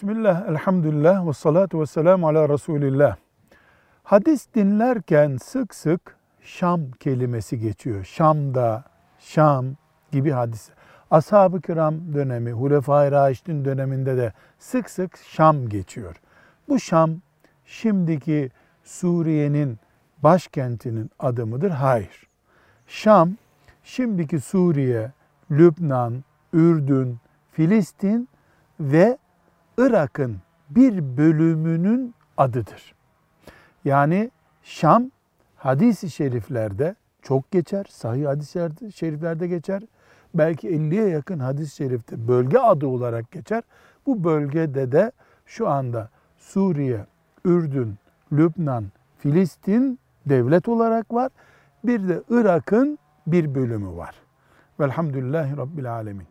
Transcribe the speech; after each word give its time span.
Bismillah, 0.00 0.48
elhamdülillah 0.48 1.26
ve 1.28 1.32
salatu 1.32 1.80
ve 1.80 1.86
selamu 1.86 2.28
ala 2.28 2.48
Resulillah. 2.48 3.16
Hadis 4.02 4.46
dinlerken 4.54 5.36
sık 5.36 5.74
sık 5.74 6.16
Şam 6.42 6.90
kelimesi 6.90 7.58
geçiyor. 7.58 8.04
Şam'da, 8.04 8.84
Şam 9.18 9.66
gibi 10.12 10.30
hadis. 10.30 10.70
Ashab-ı 11.10 11.60
kiram 11.60 12.14
dönemi, 12.14 12.52
Hulefai 12.52 13.10
Raşidin 13.10 13.64
döneminde 13.64 14.16
de 14.16 14.32
sık 14.58 14.90
sık 14.90 15.16
Şam 15.16 15.68
geçiyor. 15.68 16.16
Bu 16.68 16.80
Şam 16.80 17.10
şimdiki 17.64 18.50
Suriye'nin 18.84 19.78
başkentinin 20.22 21.10
adı 21.18 21.46
mıdır? 21.46 21.70
Hayır. 21.70 22.28
Şam 22.86 23.30
şimdiki 23.84 24.40
Suriye, 24.40 25.12
Lübnan, 25.50 26.24
Ürdün, 26.52 27.18
Filistin 27.52 28.28
ve 28.80 29.18
Irak'ın 29.80 30.36
bir 30.70 31.16
bölümünün 31.16 32.14
adıdır. 32.36 32.94
Yani 33.84 34.30
Şam 34.62 35.10
hadis-i 35.56 36.10
şeriflerde 36.10 36.94
çok 37.22 37.50
geçer, 37.50 37.86
sahih 37.90 38.26
hadis-i 38.26 38.92
şeriflerde 38.92 39.46
geçer. 39.46 39.82
Belki 40.34 40.68
50'ye 40.68 41.08
yakın 41.08 41.38
hadis-i 41.38 41.76
şerifte 41.76 42.28
bölge 42.28 42.58
adı 42.58 42.86
olarak 42.86 43.30
geçer. 43.30 43.62
Bu 44.06 44.24
bölgede 44.24 44.92
de 44.92 45.12
şu 45.46 45.68
anda 45.68 46.08
Suriye, 46.36 47.06
Ürdün, 47.44 47.98
Lübnan, 48.32 48.84
Filistin 49.18 49.98
devlet 50.26 50.68
olarak 50.68 51.14
var. 51.14 51.30
Bir 51.84 52.08
de 52.08 52.22
Irak'ın 52.30 52.98
bir 53.26 53.54
bölümü 53.54 53.96
var. 53.96 54.14
Velhamdülillahi 54.80 55.56
Rabbil 55.56 55.92
Alemin. 55.92 56.30